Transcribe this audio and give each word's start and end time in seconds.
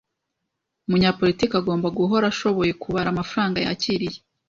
Umunyapolitiki 0.87 1.55
agomba 1.61 1.87
guhora 1.97 2.25
ashoboye 2.33 2.71
kubara 2.81 3.07
amafaranga 3.11 3.57
yakiriye. 3.65 4.19